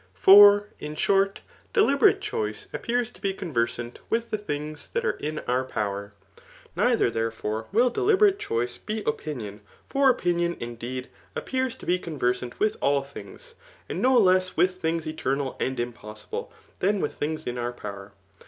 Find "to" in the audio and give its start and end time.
3.13-3.21, 11.75-11.85